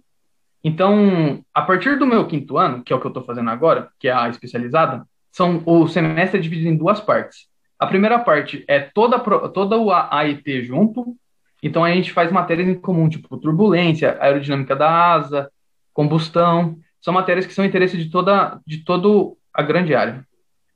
[0.63, 3.89] então, a partir do meu quinto ano, que é o que eu estou fazendo agora,
[3.99, 7.47] que é a especializada, são o semestre é dividido em duas partes.
[7.79, 9.19] A primeira parte é toda,
[9.51, 11.17] toda o AIT junto,
[11.63, 15.51] então a gente faz matérias em comum, tipo turbulência, aerodinâmica da asa,
[15.93, 20.27] combustão, são matérias que são interesse de toda de todo a grande área.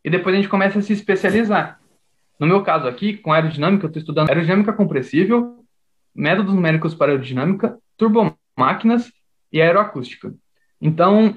[0.04, 1.78] E depois a gente começa a se especializar.
[2.38, 5.64] No meu caso aqui, com aerodinâmica, eu estou estudando aerodinâmica compressível,
[6.14, 9.12] métodos numéricos para aerodinâmica, turbomáquinas
[9.52, 10.34] e aeroacústica.
[10.80, 11.36] Então,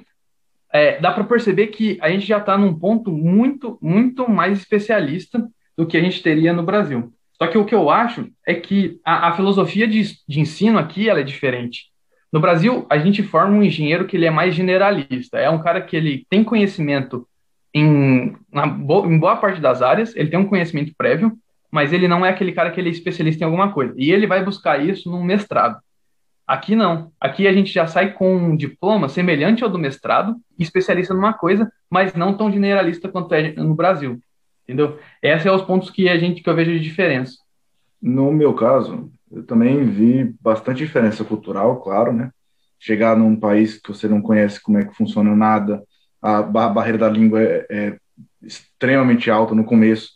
[0.74, 5.48] é, dá para perceber que a gente já está num ponto muito, muito mais especialista
[5.78, 7.14] do que a gente teria no Brasil.
[7.38, 11.10] Só que o que eu acho é que a, a filosofia de, de ensino aqui
[11.10, 11.86] ela é diferente.
[12.32, 15.38] No Brasil, a gente forma um engenheiro que ele é mais generalista.
[15.38, 17.28] É um cara que ele tem conhecimento
[17.74, 21.38] em, na, em boa parte das áreas, ele tem um conhecimento prévio,
[21.70, 23.94] mas ele não é aquele cara que ele é especialista em alguma coisa.
[23.98, 25.78] E ele vai buscar isso num mestrado.
[26.48, 27.12] Aqui não.
[27.20, 31.70] Aqui a gente já sai com um diploma semelhante ao do mestrado, especialista numa coisa,
[31.90, 34.20] mas não tão generalista quanto é no Brasil.
[34.66, 35.00] Entendeu?
[35.22, 37.38] Esses são os pontos que a gente que eu vejo de diferença.
[38.02, 42.32] No meu caso, eu também vi bastante diferença cultural, claro, né?
[42.80, 45.84] Chegar num país que você não conhece como é que funciona nada,
[46.22, 47.98] a barreira da língua é, é
[48.42, 50.10] extremamente alta no começo,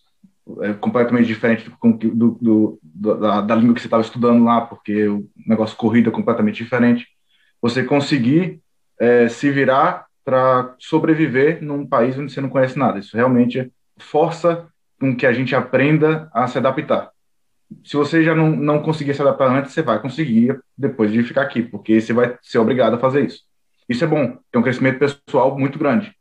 [0.61, 5.07] é completamente diferente do, do, do da, da, língua que você estava estudando lá, porque
[5.07, 7.07] o negócio corrido é completamente diferente.
[7.61, 8.59] Você conseguir
[8.99, 12.99] é, se virar para sobreviver num país onde você não conhece nada.
[12.99, 14.67] Isso realmente força
[14.99, 17.11] com que a gente aprenda a se adaptar.
[17.83, 21.43] se você já não, não conseguir se adaptar antes, você vai conseguir depois de ficar
[21.43, 23.43] aqui, porque você vai ser obrigado a fazer isso.
[23.87, 26.13] Isso é bom, tem um crescimento pessoal muito grande,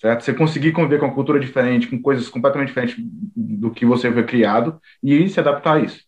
[0.00, 0.22] certo?
[0.22, 2.96] Você conseguir conviver com uma cultura diferente, com coisas completamente diferentes
[3.36, 6.04] do que você foi criado e se adaptar a isso.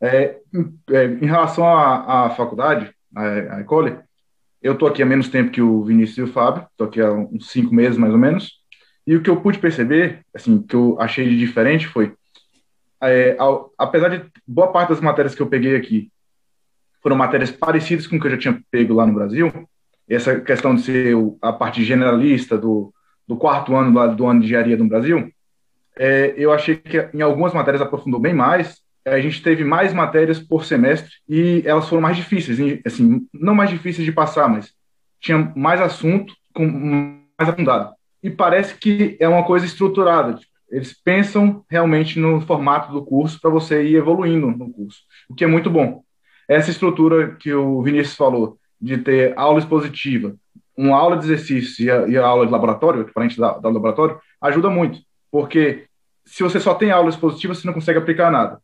[0.00, 0.38] É,
[0.90, 3.98] é, em relação à, à faculdade, a Ecole,
[4.60, 7.12] eu estou aqui há menos tempo que o Vinícius e o Fábio, estou aqui há
[7.12, 8.63] uns cinco meses mais ou menos,
[9.06, 12.14] e o que eu pude perceber, assim, que eu achei de diferente foi,
[13.02, 16.10] é, ao, apesar de boa parte das matérias que eu peguei aqui
[17.02, 19.52] foram matérias parecidas com o que eu já tinha pego lá no Brasil,
[20.08, 22.92] essa questão de ser a parte generalista do,
[23.28, 25.30] do quarto ano do, do ano de engenharia no Brasil,
[25.96, 28.82] é, eu achei que em algumas matérias aprofundou bem mais.
[29.04, 33.70] A gente teve mais matérias por semestre e elas foram mais difíceis, assim, não mais
[33.70, 34.72] difíceis de passar, mas
[35.20, 36.66] tinha mais assunto com
[37.38, 37.94] mais aprofundado.
[38.24, 40.32] E parece que é uma coisa estruturada.
[40.32, 45.34] Tipo, eles pensam realmente no formato do curso para você ir evoluindo no curso, o
[45.34, 46.02] que é muito bom.
[46.48, 50.34] Essa estrutura que o Vinícius falou, de ter aula expositiva,
[50.76, 54.18] uma aula de exercício e a, e a aula de laboratório, equivalente da, da laboratório,
[54.40, 54.98] ajuda muito,
[55.30, 55.84] porque
[56.24, 58.58] se você só tem aula expositiva, você não consegue aplicar nada.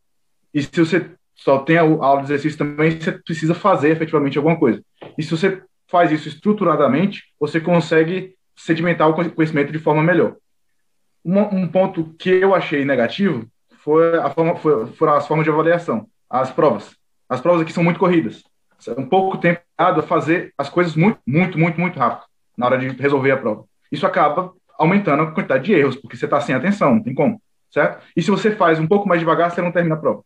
[0.51, 4.57] E se você só tem a aula de exercício também, você precisa fazer efetivamente alguma
[4.57, 4.83] coisa.
[5.17, 10.35] E se você faz isso estruturadamente, você consegue sedimentar o conhecimento de forma melhor.
[11.23, 13.47] Um, um ponto que eu achei negativo
[13.83, 16.95] foi a forma, foi, foram as formas de avaliação, as provas.
[17.29, 18.43] As provas aqui são muito corridas
[18.97, 22.25] um pouco tempo a fazer as coisas muito, muito, muito, muito rápido
[22.57, 23.65] na hora de resolver a prova.
[23.91, 27.41] Isso acaba aumentando a quantidade de erros, porque você está sem atenção, não tem como,
[27.69, 28.03] certo?
[28.15, 30.23] E se você faz um pouco mais devagar, você não termina a prova.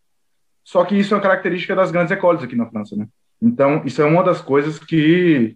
[0.63, 3.07] Só que isso é uma característica das grandes escolas aqui na França, né?
[3.41, 5.55] Então, isso é uma das coisas que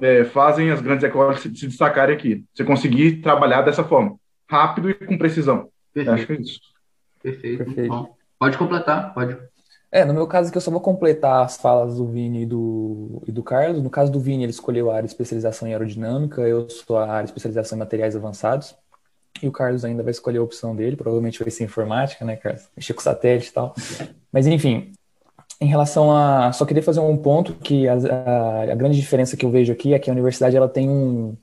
[0.00, 2.44] é, fazem as grandes escolas se, se destacarem aqui.
[2.54, 4.16] Você conseguir trabalhar dessa forma,
[4.48, 5.68] rápido e com precisão.
[5.92, 6.14] Perfeito.
[6.14, 6.60] Acho que é isso.
[7.22, 7.64] Perfeito.
[7.64, 8.08] Perfeito.
[8.38, 9.36] Pode completar, pode.
[9.92, 13.22] É, no meu caso aqui eu só vou completar as falas do Vini e do,
[13.26, 13.82] e do Carlos.
[13.82, 17.08] No caso do Vini, ele escolheu a área de especialização em aerodinâmica, eu sou a
[17.08, 18.76] área de especialização em materiais avançados.
[19.42, 22.68] E o Carlos ainda vai escolher a opção dele, provavelmente vai ser informática, né, Carlos?
[22.76, 23.74] Mexer com satélite e tal.
[24.32, 24.92] Mas enfim,
[25.60, 26.52] em relação a.
[26.52, 29.94] Só queria fazer um ponto que a, a, a grande diferença que eu vejo aqui
[29.94, 31.36] é que a universidade ela tem um,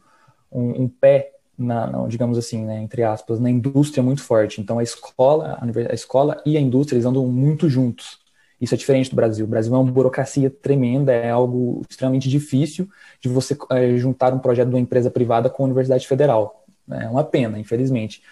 [0.51, 4.61] um, um pé na, digamos assim, né, entre aspas, na indústria muito forte.
[4.61, 8.19] Então a escola, a, a escola e a indústria eles andam muito juntos.
[8.59, 9.45] Isso é diferente do Brasil.
[9.45, 12.89] O Brasil é uma burocracia tremenda, é algo extremamente difícil
[13.21, 16.65] de você é, juntar um projeto de uma empresa privada com a Universidade Federal.
[16.89, 18.23] É uma pena, infelizmente.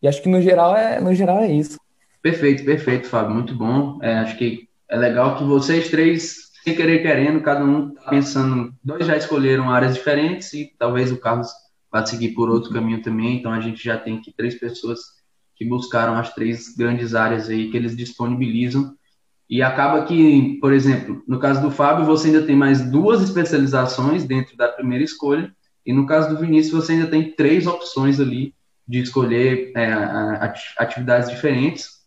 [0.00, 1.80] E acho que no geral é, no geral é isso.
[2.20, 3.34] Perfeito, perfeito, Fábio.
[3.34, 3.98] Muito bom.
[4.02, 8.74] É, acho que é legal que vocês três, sem querer querendo, cada um tá pensando.
[8.84, 11.48] Dois já escolheram áreas diferentes e talvez o Carlos
[11.90, 13.38] vá seguir por outro caminho também.
[13.38, 15.00] Então a gente já tem aqui três pessoas
[15.56, 18.94] que buscaram as três grandes áreas aí que eles disponibilizam
[19.48, 24.24] e acaba que, por exemplo, no caso do Fábio, você ainda tem mais duas especializações
[24.24, 28.54] dentro da primeira escolha, e no caso do Vinícius, você ainda tem três opções ali
[28.86, 29.92] de escolher é,
[30.78, 32.02] atividades diferentes.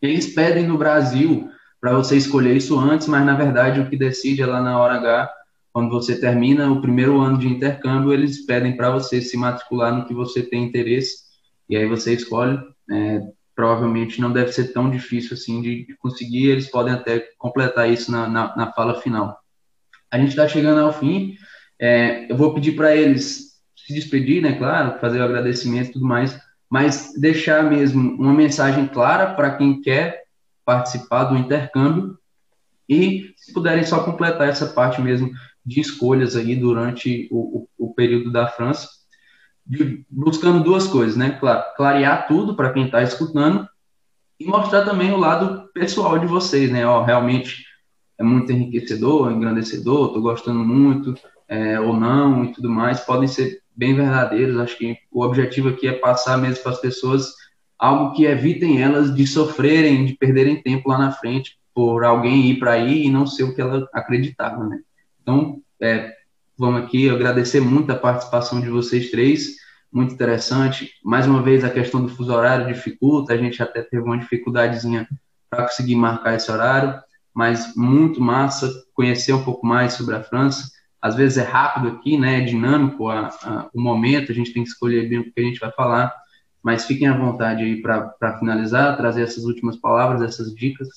[0.00, 1.50] Eles pedem no Brasil
[1.86, 4.94] para você escolher isso antes, mas na verdade o que decide é lá na hora
[4.94, 5.32] H,
[5.72, 10.04] quando você termina o primeiro ano de intercâmbio, eles pedem para você se matricular no
[10.04, 11.18] que você tem interesse,
[11.70, 12.58] e aí você escolhe.
[12.90, 13.20] É,
[13.54, 18.26] provavelmente não deve ser tão difícil assim de, conseguir, eles podem até completar isso na,
[18.26, 19.38] na, na fala final.
[20.10, 21.36] A gente está chegando ao fim,
[21.80, 26.04] é, eu vou pedir para eles se despedir, né, claro, fazer o agradecimento e tudo
[26.04, 26.36] mais,
[26.68, 30.25] mas deixar mesmo uma mensagem clara para quem quer
[30.66, 32.18] participar do intercâmbio
[32.88, 35.30] e se puderem só completar essa parte mesmo
[35.64, 38.88] de escolhas aí durante o, o, o período da França,
[40.10, 41.40] buscando duas coisas, né?
[41.76, 43.66] Clarear tudo para quem está escutando
[44.38, 46.86] e mostrar também o lado pessoal de vocês, né?
[46.86, 47.64] Ó, realmente
[48.18, 51.14] é muito enriquecedor, engrandecedor, estou gostando muito,
[51.48, 53.00] é, ou não, e tudo mais.
[53.00, 54.58] Podem ser bem verdadeiros.
[54.58, 57.34] Acho que o objetivo aqui é passar mesmo para as pessoas
[57.78, 62.58] algo que evitem elas de sofrerem, de perderem tempo lá na frente por alguém ir
[62.58, 64.80] para aí e não ser o que ela acreditava, né?
[65.20, 66.16] Então, é,
[66.58, 69.56] Vamos aqui agradecer muito a participação de vocês três,
[69.92, 70.90] muito interessante.
[71.04, 75.06] Mais uma vez, a questão do fuso horário dificulta, a gente até teve uma dificuldadezinha
[75.50, 76.98] para conseguir marcar esse horário,
[77.34, 80.70] mas muito massa conhecer um pouco mais sobre a França.
[81.00, 82.38] Às vezes é rápido aqui, né?
[82.38, 85.42] É dinâmico a, a, o momento, a gente tem que escolher bem o que a
[85.42, 86.14] gente vai falar,
[86.66, 90.88] mas fiquem à vontade aí para finalizar, trazer essas últimas palavras, essas dicas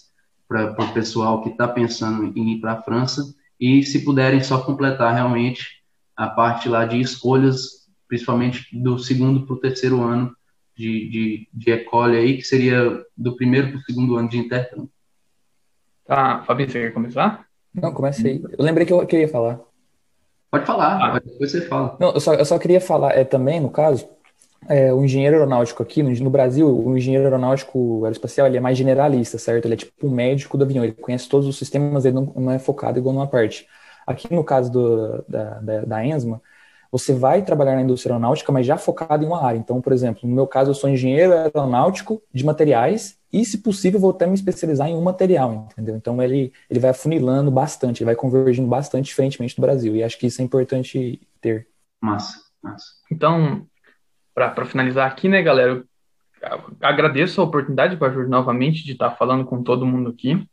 [0.48, 3.22] para o pessoal que está pensando em ir para a França
[3.60, 5.84] e se puderem só completar realmente
[6.18, 10.36] a parte lá de escolhas, principalmente do segundo para o terceiro ano
[10.76, 14.90] de, de, de ecole aí, que seria do primeiro para o segundo ano de intercâmbio.
[16.04, 17.46] Tá, Fabi, você quer começar?
[17.76, 18.44] Não, comecei.
[18.58, 19.60] Eu lembrei que eu queria falar.
[20.50, 21.20] Pode falar, ah.
[21.20, 21.96] depois você fala.
[22.00, 24.10] Não, eu só, eu só queria falar é, também, no caso,
[24.68, 28.78] é, o engenheiro aeronáutico aqui, no, no, Brasil, o engenheiro aeronáutico aeroespacial, ele é mais
[28.78, 29.66] generalista, certo?
[29.66, 32.26] Ele é tipo um médico do avião, ele conhece todos os sistemas, mas ele não,
[32.36, 33.68] não é focado igual numa parte.
[34.06, 36.04] Aqui no caso do, da, da, da
[36.92, 39.60] você vai trabalhar na indústria aeronáutica, mas já focado em uma área.
[39.60, 44.00] Então, por exemplo, no meu caso, eu sou engenheiro aeronáutico de materiais e, se possível,
[44.00, 45.96] vou até me especializar em um material, entendeu?
[45.96, 49.96] Então, ele, ele vai afunilando bastante, ele vai convergindo bastante diferentemente do Brasil.
[49.96, 51.68] E acho que isso é importante ter.
[52.02, 52.86] Massa, massa.
[53.12, 53.68] Então,
[54.48, 55.84] para finalizar aqui, né, galera,
[56.82, 60.48] agradeço a oportunidade, Bajur, novamente, de estar falando com todo mundo aqui.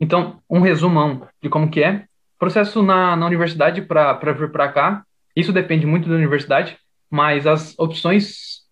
[0.00, 2.04] Então, um resumão de como que é.
[2.38, 6.78] Processo na, na universidade para vir para cá, isso depende muito da universidade,
[7.10, 8.62] mas as opções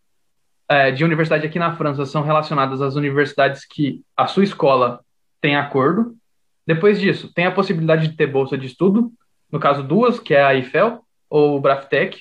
[0.69, 5.01] é, de universidade aqui na França são relacionadas às universidades que a sua escola
[5.41, 6.15] tem acordo.
[6.67, 9.13] Depois disso, tem a possibilidade de ter bolsa de estudo,
[9.51, 12.21] no caso duas, que é a IFEL ou o Braftec.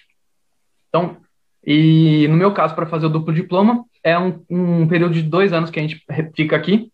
[0.89, 1.17] Então,
[1.65, 5.53] e no meu caso, para fazer o duplo diploma, é um, um, período de dois
[5.53, 6.03] anos que a gente
[6.35, 6.91] fica aqui,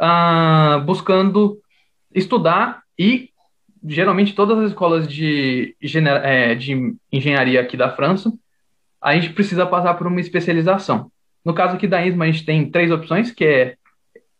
[0.00, 1.58] uh, buscando
[2.14, 3.30] estudar e
[3.84, 5.76] geralmente todas as escolas de,
[6.22, 8.32] é, de engenharia aqui da França,
[9.00, 11.10] a gente precisa passar por uma especialização.
[11.44, 13.76] No caso aqui da ISMA, a gente tem três opções, que é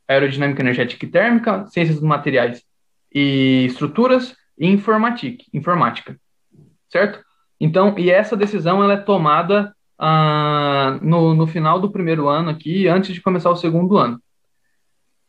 [0.07, 2.63] aerodinâmica energética e térmica, ciências dos materiais
[3.13, 6.17] e estruturas e informática
[6.93, 7.25] certo?
[7.63, 12.89] Então, e essa decisão ela é tomada ah, no, no final do primeiro ano aqui,
[12.89, 14.21] antes de começar o segundo ano.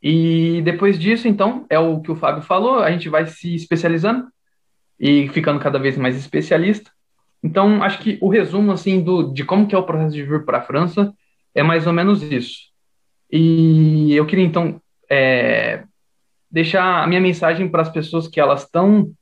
[0.01, 4.25] E depois disso, então, é o que o Fábio falou, a gente vai se especializando
[4.99, 6.89] e ficando cada vez mais especialista.
[7.43, 10.43] Então, acho que o resumo, assim, do, de como que é o processo de vir
[10.43, 11.13] para a França
[11.53, 12.61] é mais ou menos isso.
[13.31, 15.83] E eu queria, então, é,
[16.49, 19.13] deixar a minha mensagem para as pessoas que elas estão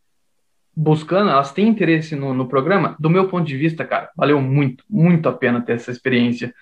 [0.76, 2.96] buscando, elas têm interesse no, no programa.
[3.00, 6.54] Do meu ponto de vista, cara, valeu muito, muito a pena ter essa experiência.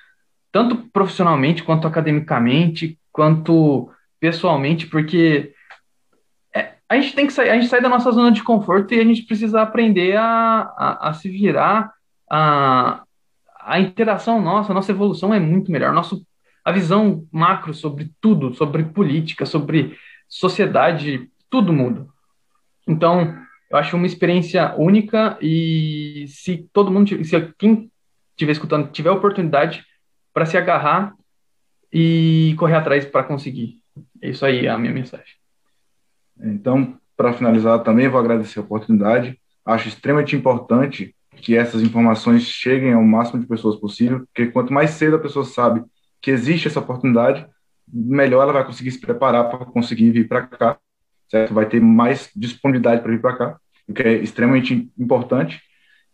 [0.51, 5.53] Tanto profissionalmente, quanto academicamente, quanto pessoalmente, porque
[6.53, 8.99] é, a gente tem que sair, a gente sai da nossa zona de conforto e
[8.99, 11.93] a gente precisa aprender a, a, a se virar,
[12.29, 13.03] a,
[13.61, 15.93] a interação nossa, a nossa evolução é muito melhor.
[15.93, 16.25] Nosso,
[16.65, 19.95] a visão macro sobre tudo, sobre política, sobre
[20.27, 22.07] sociedade, tudo muda.
[22.87, 23.35] Então,
[23.69, 27.91] eu acho uma experiência única e se todo mundo, se quem
[28.31, 29.85] estiver escutando tiver oportunidade
[30.33, 31.13] para se agarrar
[31.91, 33.79] e correr atrás para conseguir.
[34.21, 35.35] É isso aí, é a minha mensagem.
[36.41, 39.39] Então, para finalizar, também vou agradecer a oportunidade.
[39.65, 44.91] Acho extremamente importante que essas informações cheguem ao máximo de pessoas possível, porque quanto mais
[44.91, 45.83] cedo a pessoa sabe
[46.21, 47.47] que existe essa oportunidade,
[47.87, 50.77] melhor ela vai conseguir se preparar para conseguir vir para cá,
[51.29, 51.53] certo?
[51.53, 55.61] Vai ter mais disponibilidade para vir para cá, o que é extremamente importante.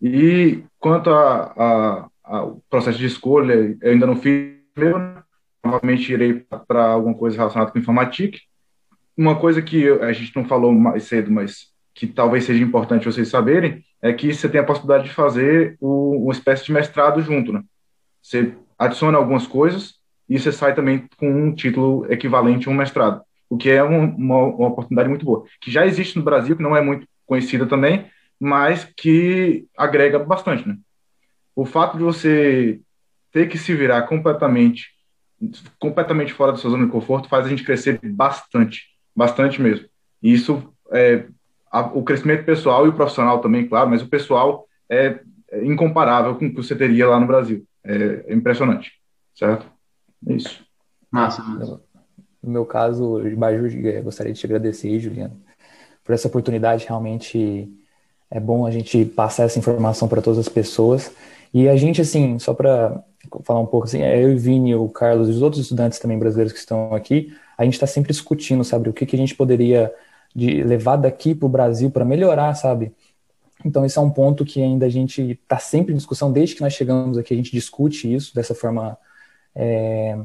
[0.01, 5.23] E quanto ao processo de escolha, eu ainda não fiz, né?
[5.62, 8.38] provavelmente irei para alguma coisa relacionada com informática.
[9.17, 13.30] Uma coisa que a gente não falou mais cedo, mas que talvez seja importante vocês
[13.30, 17.54] saberem, é que você tem a possibilidade de fazer o, uma espécie de mestrado junto,
[17.54, 17.63] né?
[18.21, 19.95] Você adiciona algumas coisas
[20.30, 23.21] e você sai também com um título equivalente a um mestrado,
[23.55, 26.63] o que é um, uma, uma oportunidade muito boa, que já existe no Brasil, que
[26.63, 28.05] não é muito conhecida também,
[28.39, 30.77] mas que agrega bastante, né?
[31.55, 32.81] O fato de você
[33.31, 34.93] ter que se virar completamente
[35.77, 39.85] completamente fora da sua zona de conforto faz a gente crescer bastante, bastante mesmo.
[40.23, 41.27] E isso é
[41.69, 45.19] a, o crescimento pessoal e o profissional também, claro, mas o pessoal é,
[45.51, 47.65] é incomparável com o que você teria lá no Brasil.
[47.83, 48.93] É, é impressionante,
[49.35, 49.69] certo?
[50.27, 50.65] É isso.
[51.11, 51.43] Massa.
[52.45, 53.67] No meu caso, Baju,
[54.03, 55.36] gostaria de te agradecer, Juliano,
[56.03, 56.86] por essa oportunidade.
[56.88, 57.67] Realmente
[58.29, 61.12] é bom a gente passar essa informação para todas as pessoas.
[61.51, 63.03] E a gente, assim, só para
[63.43, 66.19] falar um pouco assim, é eu e Vini, o Carlos e os outros estudantes também
[66.19, 69.33] brasileiros que estão aqui, a gente está sempre discutindo, sabe, o que, que a gente
[69.33, 69.91] poderia
[70.35, 72.93] de levar daqui para o Brasil para melhorar, sabe?
[73.63, 76.62] Então, esse é um ponto que ainda a gente está sempre em discussão, desde que
[76.62, 78.98] nós chegamos aqui, a gente discute isso dessa forma
[79.56, 80.19] é,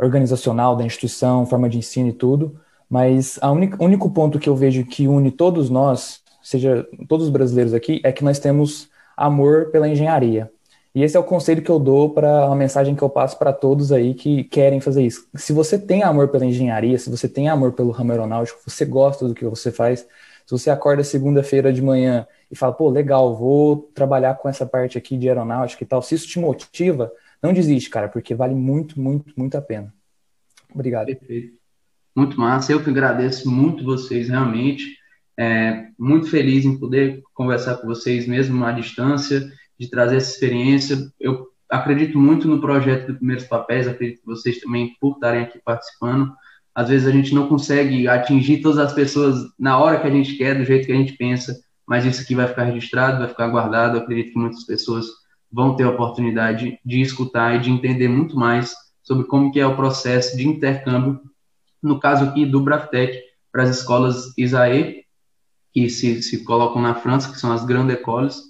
[0.00, 4.84] organizacional da instituição, forma de ensino e tudo, mas o único ponto que eu vejo
[4.84, 9.88] que une todos nós, seja todos os brasileiros aqui, é que nós temos amor pela
[9.88, 10.50] engenharia.
[10.92, 13.52] E esse é o conselho que eu dou para uma mensagem que eu passo para
[13.52, 15.28] todos aí que querem fazer isso.
[15.36, 19.28] Se você tem amor pela engenharia, se você tem amor pelo ramo aeronáutico, você gosta
[19.28, 23.88] do que você faz, se você acorda segunda-feira de manhã e fala, pô, legal, vou
[23.94, 27.12] trabalhar com essa parte aqui de aeronáutica e tal, se isso te motiva,
[27.42, 29.92] não desiste, cara, porque vale muito, muito, muito a pena.
[30.74, 31.06] Obrigado.
[31.06, 31.54] Perfeito.
[32.14, 32.72] muito massa.
[32.72, 34.98] Eu que agradeço muito vocês, realmente.
[35.38, 41.10] É, muito feliz em poder conversar com vocês mesmo à distância, de trazer essa experiência.
[41.18, 45.58] Eu acredito muito no projeto do Primeiros Papéis, acredito que vocês também, por estarem aqui
[45.64, 46.30] participando.
[46.74, 50.36] Às vezes a gente não consegue atingir todas as pessoas na hora que a gente
[50.36, 53.48] quer, do jeito que a gente pensa, mas isso aqui vai ficar registrado, vai ficar
[53.48, 53.96] guardado.
[53.96, 55.06] Eu acredito que muitas pessoas
[55.52, 59.66] vão ter a oportunidade de escutar e de entender muito mais sobre como que é
[59.66, 61.20] o processo de intercâmbio,
[61.82, 63.20] no caso aqui do Braftec,
[63.50, 65.04] para as escolas ISAE,
[65.72, 68.42] que se, se colocam na França, que são as grandes écoles,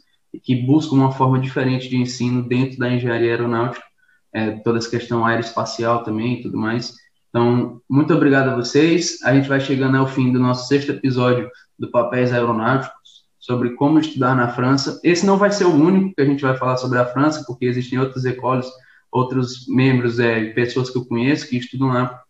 [0.42, 3.84] que buscam uma forma diferente de ensino dentro da engenharia aeronáutica,
[4.32, 6.94] é, toda essa questão aeroespacial também e tudo mais.
[7.28, 9.22] Então, muito obrigado a vocês.
[9.22, 12.99] A gente vai chegando ao fim do nosso sexto episódio do Papéis Aeronáuticos,
[13.40, 15.00] sobre como estudar na França.
[15.02, 17.64] Esse não vai ser o único que a gente vai falar sobre a França, porque
[17.64, 18.70] existem outras escolas,
[19.10, 22.22] outros membros, é, pessoas que eu conheço que estudam lá.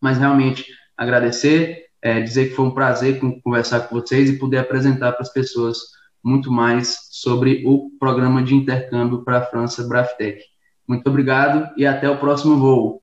[0.00, 5.12] Mas realmente agradecer, é, dizer que foi um prazer conversar com vocês e poder apresentar
[5.12, 5.78] para as pessoas
[6.22, 10.40] muito mais sobre o programa de intercâmbio para a França Braftec.
[10.86, 13.02] Muito obrigado e até o próximo voo.